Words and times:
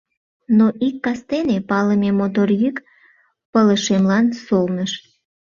Но 0.57 0.65
ик 0.87 0.95
кастене 1.05 1.57
палыме 1.69 2.09
мотор 2.19 2.49
йӱк 2.61 2.77
пылышемлан 3.51 4.25
солныш. 4.45 4.91